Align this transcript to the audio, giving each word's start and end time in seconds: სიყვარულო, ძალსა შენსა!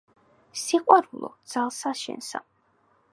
სიყვარულო, 0.61 1.31
ძალსა 1.53 1.93
შენსა! 2.03 2.45